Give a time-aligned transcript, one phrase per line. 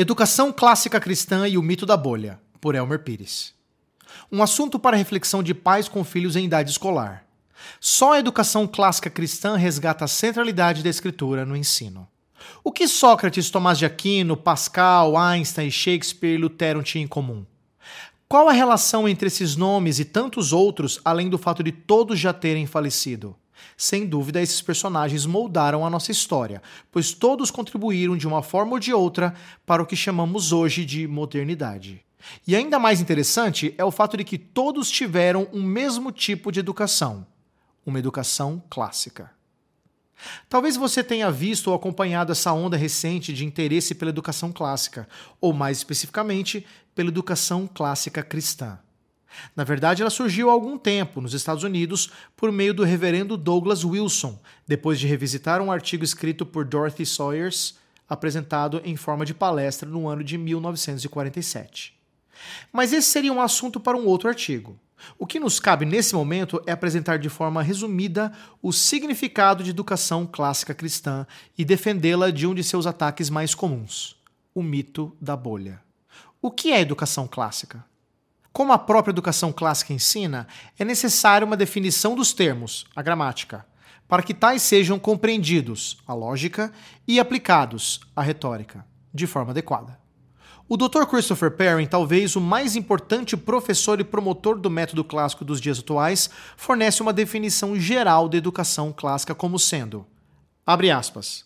[0.00, 3.52] Educação Clássica Cristã e o Mito da Bolha, por Elmer Pires.
[4.32, 7.26] Um assunto para reflexão de pais com filhos em idade escolar.
[7.78, 12.08] Só a educação clássica cristã resgata a centralidade da escritura no ensino.
[12.64, 17.44] O que Sócrates, Tomás de Aquino, Pascal, Einstein, Shakespeare e Lutero tinham em comum?
[18.26, 22.32] Qual a relação entre esses nomes e tantos outros, além do fato de todos já
[22.32, 23.36] terem falecido?
[23.76, 28.78] Sem dúvida, esses personagens moldaram a nossa história, pois todos contribuíram de uma forma ou
[28.78, 29.34] de outra
[29.64, 32.04] para o que chamamos hoje de modernidade.
[32.46, 36.60] E ainda mais interessante é o fato de que todos tiveram um mesmo tipo de
[36.60, 37.26] educação,
[37.84, 39.30] uma educação clássica.
[40.48, 45.08] Talvez você tenha visto ou acompanhado essa onda recente de interesse pela educação clássica,
[45.40, 48.78] ou mais especificamente, pela educação clássica cristã.
[49.54, 53.84] Na verdade, ela surgiu há algum tempo nos Estados Unidos por meio do reverendo Douglas
[53.84, 59.88] Wilson, depois de revisitar um artigo escrito por Dorothy Sawyers, apresentado em forma de palestra
[59.88, 61.94] no ano de 1947.
[62.72, 64.78] Mas esse seria um assunto para um outro artigo.
[65.18, 70.26] O que nos cabe nesse momento é apresentar de forma resumida o significado de educação
[70.26, 74.16] clássica cristã e defendê-la de um de seus ataques mais comuns:
[74.54, 75.80] o mito da bolha.
[76.42, 77.84] O que é educação clássica?
[78.52, 80.46] Como a própria educação clássica ensina,
[80.78, 83.64] é necessária uma definição dos termos, a gramática,
[84.08, 86.72] para que tais sejam compreendidos, a lógica,
[87.06, 88.84] e aplicados, a retórica,
[89.14, 90.00] de forma adequada.
[90.68, 91.04] O Dr.
[91.06, 96.30] Christopher Perrin, talvez o mais importante professor e promotor do método clássico dos dias atuais,
[96.56, 100.06] fornece uma definição geral da educação clássica como sendo,
[100.64, 101.44] abre aspas,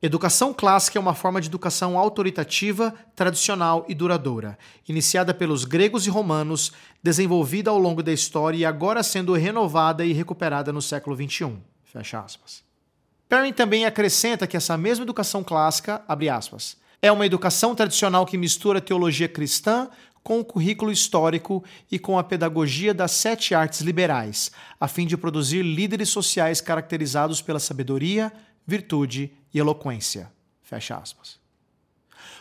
[0.00, 4.56] Educação clássica é uma forma de educação autoritativa, tradicional e duradoura,
[4.88, 6.70] iniciada pelos gregos e romanos,
[7.02, 11.56] desenvolvida ao longo da história e agora sendo renovada e recuperada no século XXI.
[11.82, 12.62] Fecha aspas.
[13.28, 18.38] Perrin também acrescenta que essa mesma educação clássica, abre aspas, é uma educação tradicional que
[18.38, 19.88] mistura teologia cristã
[20.22, 25.16] com o currículo histórico e com a pedagogia das sete artes liberais, a fim de
[25.16, 28.32] produzir líderes sociais caracterizados pela sabedoria,
[28.64, 30.30] virtude e eloquência.
[30.62, 31.38] Fecha aspas.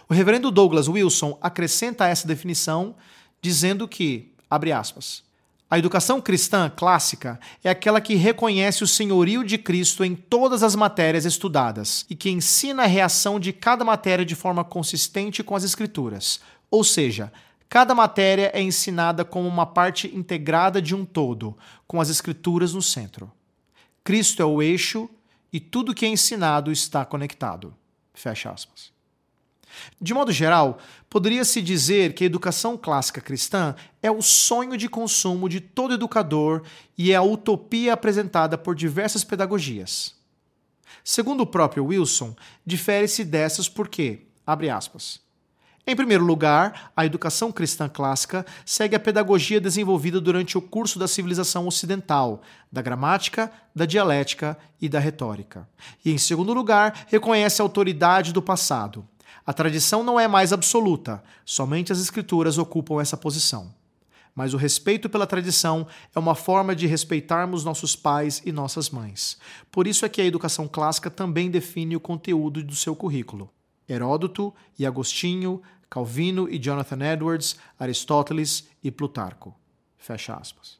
[0.09, 2.95] O reverendo Douglas Wilson acrescenta essa definição
[3.41, 5.23] dizendo que, abre aspas,
[5.69, 10.75] a educação cristã clássica é aquela que reconhece o senhorio de Cristo em todas as
[10.75, 15.65] matérias estudadas e que ensina a reação de cada matéria de forma consistente com as
[15.65, 16.39] Escrituras.
[16.71, 17.33] Ou seja,
[17.67, 22.81] cada matéria é ensinada como uma parte integrada de um todo, com as Escrituras no
[22.81, 23.29] centro.
[24.05, 25.09] Cristo é o eixo
[25.51, 27.75] e tudo que é ensinado está conectado.
[28.13, 28.91] Fecha aspas.
[29.99, 35.47] De modo geral, poderia-se dizer que a educação clássica cristã é o sonho de consumo
[35.47, 36.63] de todo educador
[36.97, 40.15] e é a utopia apresentada por diversas pedagogias.
[41.03, 45.21] Segundo o próprio Wilson, difere-se dessas porque, abre aspas,
[45.87, 51.07] em primeiro lugar, a educação cristã clássica segue a pedagogia desenvolvida durante o curso da
[51.07, 55.65] civilização ocidental, da gramática, da dialética e da retórica.
[56.03, 59.07] E, em segundo lugar, reconhece a autoridade do passado.
[59.45, 63.73] A tradição não é mais absoluta, somente as escrituras ocupam essa posição.
[64.35, 69.37] Mas o respeito pela tradição é uma forma de respeitarmos nossos pais e nossas mães.
[69.71, 73.49] Por isso é que a educação clássica também define o conteúdo do seu currículo.
[73.89, 79.55] Heródoto e Agostinho, Calvino e Jonathan Edwards, Aristóteles e Plutarco.
[79.97, 80.77] Fecha aspas.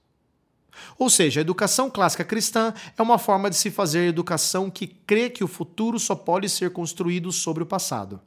[0.98, 5.30] Ou seja, a educação clássica cristã é uma forma de se fazer educação que crê
[5.30, 8.22] que o futuro só pode ser construído sobre o passado.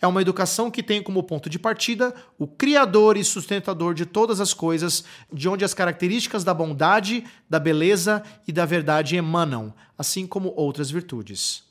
[0.00, 4.40] É uma educação que tem como ponto de partida o Criador e sustentador de todas
[4.40, 10.26] as coisas, de onde as características da bondade, da beleza e da verdade emanam, assim
[10.26, 11.65] como outras virtudes.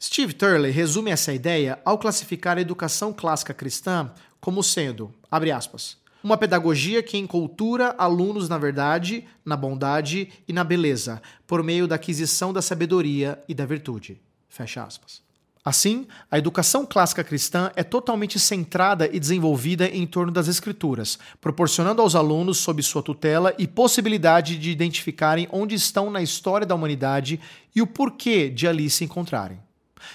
[0.00, 5.96] Steve Turley resume essa ideia ao classificar a educação clássica cristã como sendo, abre aspas,
[6.22, 11.94] uma pedagogia que encultura alunos na verdade, na bondade e na beleza, por meio da
[11.94, 14.20] aquisição da sabedoria e da virtude.
[14.48, 15.22] Fecha aspas.
[15.64, 22.02] Assim, a educação clássica cristã é totalmente centrada e desenvolvida em torno das Escrituras, proporcionando
[22.02, 27.40] aos alunos, sob sua tutela e possibilidade de identificarem onde estão na história da humanidade
[27.74, 29.65] e o porquê de ali se encontrarem.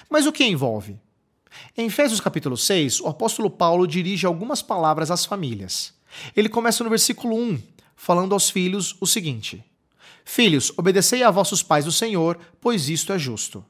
[0.08, 0.98] Mas o que envolve?
[1.76, 5.94] Em Efésios capítulo 6, o apóstolo Paulo dirige algumas palavras às famílias.
[6.36, 7.60] Ele começa no versículo 1,
[7.96, 9.64] falando aos filhos o seguinte:
[10.24, 13.64] Filhos, obedecei a vossos pais o Senhor, pois isto é justo.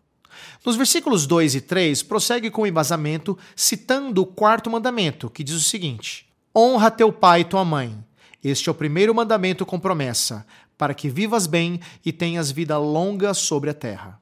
[0.65, 5.57] Nos versículos 2 e 3, prossegue com o embasamento, citando o quarto mandamento, que diz
[5.57, 6.27] o seguinte:
[6.57, 7.97] Honra teu pai e tua mãe.
[8.43, 13.35] Este é o primeiro mandamento com promessa, para que vivas bem e tenhas vida longa
[13.35, 14.22] sobre a terra.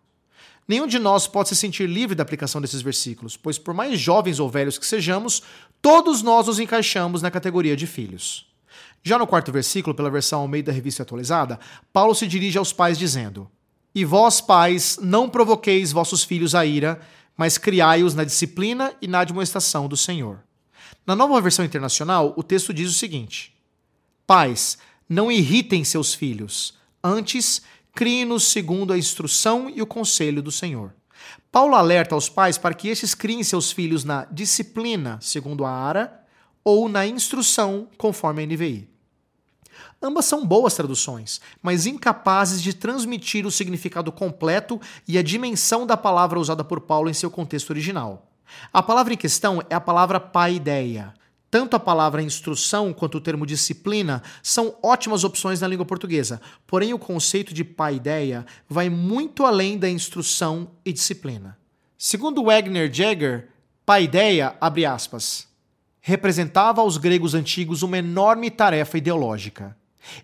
[0.71, 4.39] Nenhum de nós pode se sentir livre da aplicação desses versículos, pois, por mais jovens
[4.39, 5.43] ou velhos que sejamos,
[5.83, 8.47] todos nós nos encaixamos na categoria de filhos.
[9.03, 11.59] Já no quarto versículo, pela versão ao meio da revista atualizada,
[11.93, 13.51] Paulo se dirige aos pais dizendo:
[13.93, 17.01] E vós, pais, não provoqueis vossos filhos a ira,
[17.37, 20.39] mas criai-os na disciplina e na admoestação do Senhor.
[21.05, 23.53] Na nova versão internacional, o texto diz o seguinte:
[24.25, 24.79] Pais,
[25.09, 27.61] não irritem seus filhos, antes
[27.95, 30.95] criem-nos segundo a instrução e o conselho do Senhor.
[31.51, 36.21] Paulo alerta aos pais para que estes criem seus filhos na disciplina, segundo a ARA,
[36.63, 38.89] ou na instrução, conforme a NVI.
[40.03, 45.97] Ambas são boas traduções, mas incapazes de transmitir o significado completo e a dimensão da
[45.97, 48.31] palavra usada por Paulo em seu contexto original.
[48.73, 51.13] A palavra em questão é a palavra paideia.
[51.51, 56.95] Tanto a palavra instrução quanto o termo disciplina são ótimas opções na língua portuguesa, porém
[56.95, 61.59] o conceito de paideia vai muito além da instrução e disciplina.
[61.99, 63.49] Segundo Wagner Jagger,
[63.85, 65.49] paideia, abre aspas,
[66.01, 69.77] representava aos gregos antigos uma enorme tarefa ideológica.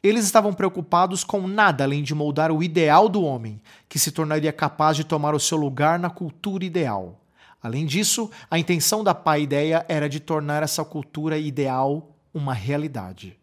[0.03, 4.53] Eles estavam preocupados com nada além de moldar o ideal do homem, que se tornaria
[4.53, 7.21] capaz de tomar o seu lugar na cultura ideal.
[7.67, 13.37] Além disso, a intenção da paideia era de tornar essa cultura ideal uma realidade.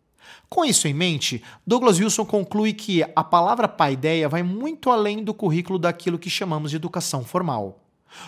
[0.48, 5.34] Com isso em mente, Douglas Wilson conclui que a palavra paideia vai muito além do
[5.34, 7.84] currículo daquilo que chamamos de educação formal.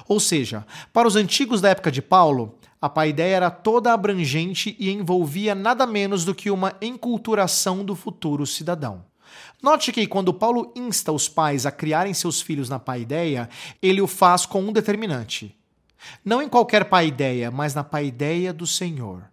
[0.05, 4.91] Ou seja, para os antigos da época de Paulo, a paideia era toda abrangente e
[4.91, 9.05] envolvia nada menos do que uma enculturação do futuro cidadão.
[9.63, 13.47] Note que quando Paulo insta os pais a criarem seus filhos na paideia,
[13.81, 15.57] ele o faz com um determinante.
[16.23, 19.23] Não em qualquer paideia, mas na paideia do Senhor.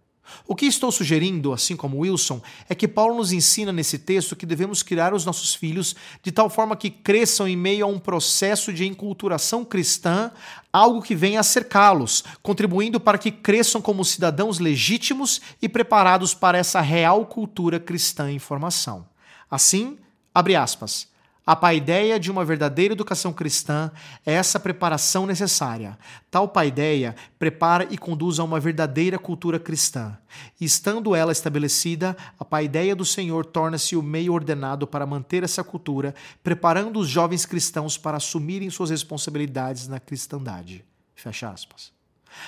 [0.46, 4.46] O que estou sugerindo, assim como Wilson, é que Paulo nos ensina nesse texto que
[4.46, 8.72] devemos criar os nossos filhos de tal forma que cresçam em meio a um processo
[8.72, 10.30] de enculturação cristã,
[10.72, 16.58] algo que venha a cercá-los, contribuindo para que cresçam como cidadãos legítimos e preparados para
[16.58, 19.06] essa real cultura cristã em formação.
[19.50, 19.98] Assim,
[20.34, 21.11] abre aspas.
[21.44, 23.90] A paideia de uma verdadeira educação cristã
[24.24, 25.98] é essa preparação necessária.
[26.30, 30.16] Tal paideia prepara e conduz a uma verdadeira cultura cristã.
[30.60, 35.64] E estando ela estabelecida, a paideia do Senhor torna-se o meio ordenado para manter essa
[35.64, 40.84] cultura, preparando os jovens cristãos para assumirem suas responsabilidades na cristandade.
[41.16, 41.90] Fecha aspas.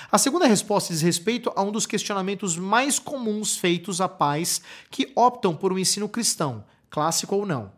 [0.09, 5.11] A segunda resposta diz respeito a um dos questionamentos mais comuns feitos a pais que
[5.15, 7.71] optam por um ensino cristão, clássico ou não.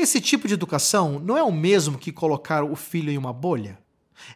[0.00, 3.76] Esse tipo de educação não é o mesmo que colocar o filho em uma bolha?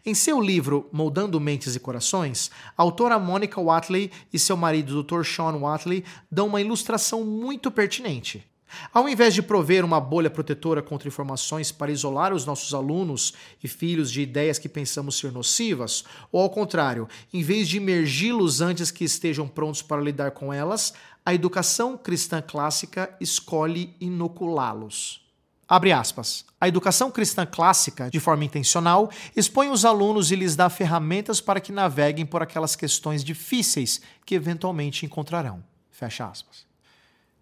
[0.05, 5.23] Em seu livro Moldando Mentes e Corações, a autora Monica Watley e seu marido Dr.
[5.23, 8.45] Sean Watley dão uma ilustração muito pertinente.
[8.93, 13.33] Ao invés de prover uma bolha protetora contra informações para isolar os nossos alunos
[13.63, 18.61] e filhos de ideias que pensamos ser nocivas, ou ao contrário, em vez de imergi-los
[18.61, 20.93] antes que estejam prontos para lidar com elas,
[21.25, 25.23] a educação cristã clássica escolhe inoculá-los.
[25.73, 26.45] Abre aspas.
[26.61, 31.63] A educação cristã clássica, de forma intencional, expõe os alunos e lhes dá ferramentas para
[31.63, 35.65] que naveguem por aquelas questões difíceis que eventualmente encontrarão.
[35.91, 36.67] Fecha aspas.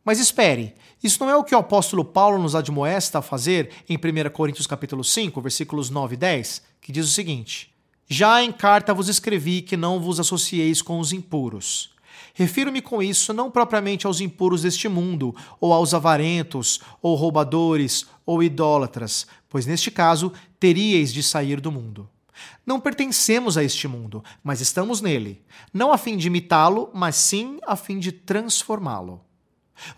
[0.04, 3.96] Mas espere, isso não é o que o apóstolo Paulo nos admoesta a fazer em
[3.96, 7.74] 1 Coríntios capítulo 5, versículos 9 e 10, que diz o seguinte:
[8.08, 11.90] Já em carta vos escrevi que não vos associeis com os impuros.
[12.34, 18.42] Refiro-me com isso não propriamente aos impuros deste mundo, ou aos avarentos, ou roubadores, ou
[18.42, 22.08] idólatras, pois neste caso teríeis de sair do mundo.
[22.64, 27.58] Não pertencemos a este mundo, mas estamos nele, não a fim de imitá-lo, mas sim
[27.66, 29.20] a fim de transformá-lo.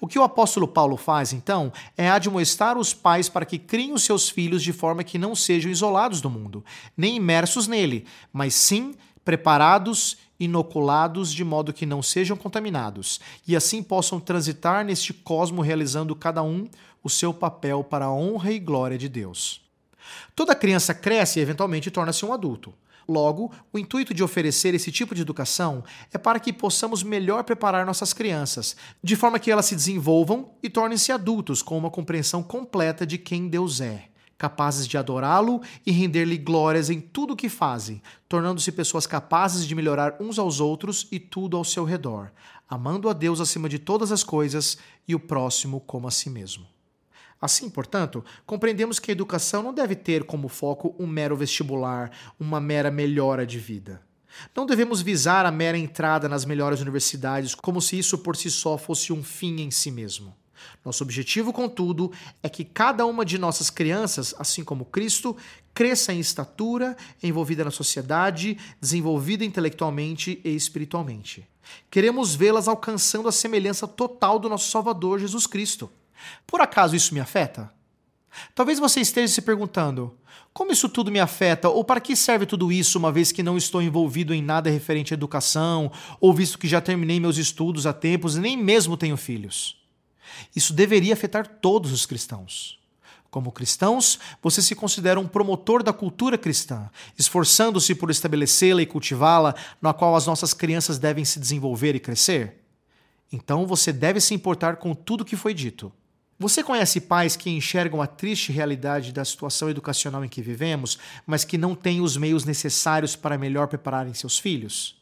[0.00, 4.04] O que o apóstolo Paulo faz, então, é admoestar os pais para que criem os
[4.04, 6.64] seus filhos de forma que não sejam isolados do mundo,
[6.96, 13.82] nem imersos nele, mas sim preparados inoculados de modo que não sejam contaminados, e assim
[13.82, 16.68] possam transitar neste cosmo realizando cada um
[17.02, 19.60] o seu papel para a honra e glória de Deus.
[20.34, 22.74] Toda criança cresce e eventualmente torna-se um adulto.
[23.08, 27.84] Logo, o intuito de oferecer esse tipo de educação é para que possamos melhor preparar
[27.84, 33.06] nossas crianças, de forma que elas se desenvolvam e tornem-se adultos com uma compreensão completa
[33.06, 34.11] de quem Deus é
[34.42, 39.72] capazes de adorá-lo e render-lhe glórias em tudo o que fazem, tornando-se pessoas capazes de
[39.72, 42.32] melhorar uns aos outros e tudo ao seu redor,
[42.68, 46.66] amando a Deus acima de todas as coisas e o próximo como a si mesmo.
[47.40, 52.60] Assim, portanto, compreendemos que a educação não deve ter como foco um mero vestibular, uma
[52.60, 54.02] mera melhora de vida.
[54.56, 58.76] Não devemos visar a mera entrada nas melhores universidades como se isso por si só
[58.76, 60.34] fosse um fim em si mesmo.
[60.84, 65.36] Nosso objetivo, contudo, é que cada uma de nossas crianças, assim como Cristo,
[65.74, 71.46] cresça em estatura, envolvida na sociedade, desenvolvida intelectualmente e espiritualmente.
[71.90, 75.90] Queremos vê-las alcançando a semelhança total do nosso Salvador Jesus Cristo.
[76.46, 77.72] Por acaso isso me afeta?
[78.54, 80.16] Talvez você esteja se perguntando:
[80.52, 83.56] como isso tudo me afeta ou para que serve tudo isso, uma vez que não
[83.56, 85.90] estou envolvido em nada referente à educação,
[86.20, 89.81] ou visto que já terminei meus estudos há tempos e nem mesmo tenho filhos?
[90.54, 92.78] Isso deveria afetar todos os cristãos.
[93.30, 99.54] Como cristãos, você se considera um promotor da cultura cristã, esforçando-se por estabelecê-la e cultivá-la,
[99.80, 102.62] na qual as nossas crianças devem se desenvolver e crescer?
[103.32, 105.90] Então você deve se importar com tudo que foi dito.
[106.38, 111.44] Você conhece pais que enxergam a triste realidade da situação educacional em que vivemos, mas
[111.44, 115.01] que não têm os meios necessários para melhor prepararem seus filhos?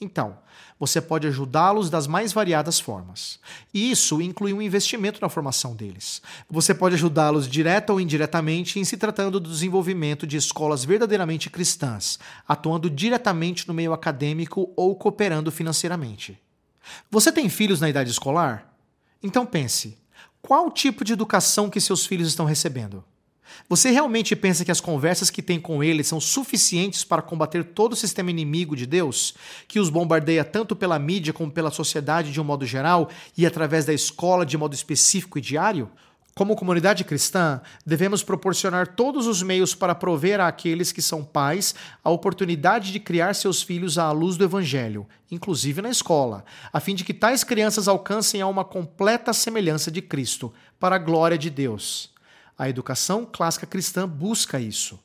[0.00, 0.38] Então,
[0.78, 3.40] você pode ajudá-los das mais variadas formas.
[3.74, 6.22] E isso inclui um investimento na formação deles.
[6.48, 12.18] Você pode ajudá-los direta ou indiretamente em se tratando do desenvolvimento de escolas verdadeiramente cristãs,
[12.46, 16.40] atuando diretamente no meio acadêmico ou cooperando financeiramente.
[17.10, 18.72] Você tem filhos na idade escolar?
[19.20, 19.98] Então pense:
[20.40, 23.04] qual tipo de educação que seus filhos estão recebendo?
[23.68, 27.92] Você realmente pensa que as conversas que tem com eles são suficientes para combater todo
[27.92, 29.34] o sistema inimigo de Deus,
[29.66, 33.84] que os bombardeia tanto pela mídia como pela sociedade de um modo geral e através
[33.84, 35.90] da escola de modo específico e diário?
[36.38, 41.74] Como comunidade cristã, devemos proporcionar todos os meios para prover àqueles que são pais
[42.04, 46.94] a oportunidade de criar seus filhos à luz do Evangelho, inclusive na escola, a fim
[46.94, 51.50] de que tais crianças alcancem a uma completa semelhança de Cristo, para a glória de
[51.50, 52.12] Deus.
[52.58, 54.98] A educação clássica cristã busca isso.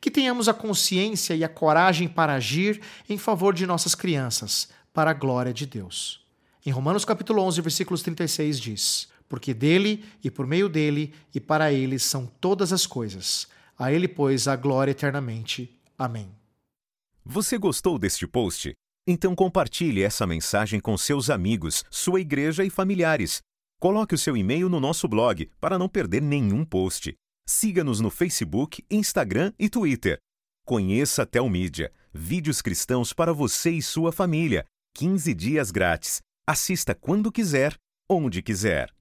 [0.00, 5.10] Que tenhamos a consciência e a coragem para agir em favor de nossas crianças, para
[5.10, 6.24] a glória de Deus.
[6.64, 11.72] Em Romanos capítulo 11, versículos 36 diz: porque dele e por meio dele e para
[11.72, 13.46] ele são todas as coisas.
[13.78, 15.80] A ele, pois, a glória eternamente.
[15.96, 16.28] Amém.
[17.24, 18.74] Você gostou deste post?
[19.06, 23.40] Então compartilhe essa mensagem com seus amigos, sua igreja e familiares.
[23.80, 27.14] Coloque o seu e-mail no nosso blog para não perder nenhum post.
[27.48, 30.18] Siga-nos no Facebook, Instagram e Twitter.
[30.66, 34.66] Conheça a Telmídia, vídeos cristãos para você e sua família.
[34.98, 36.20] 15 dias grátis.
[36.46, 37.74] Assista quando quiser,
[38.06, 38.92] onde quiser.